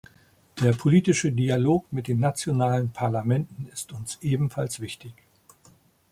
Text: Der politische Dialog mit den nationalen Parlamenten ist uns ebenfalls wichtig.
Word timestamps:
Der 0.59 0.71
politische 0.73 1.31
Dialog 1.31 1.93
mit 1.93 2.07
den 2.07 2.19
nationalen 2.19 2.89
Parlamenten 2.89 3.69
ist 3.71 3.91
uns 3.91 4.17
ebenfalls 4.23 4.79
wichtig. 4.79 5.13